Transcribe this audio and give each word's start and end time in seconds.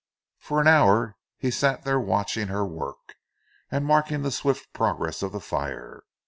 For 0.39 0.59
an 0.59 0.67
hour 0.67 1.15
he 1.37 1.51
sat 1.51 1.83
there 1.83 1.99
watching 1.99 2.47
her 2.47 2.65
work, 2.65 3.17
and 3.69 3.85
marking 3.85 4.23
the 4.23 4.31
swift 4.31 4.73
progress 4.73 5.21
of 5.21 5.31
the 5.31 5.39
fire. 5.39 6.01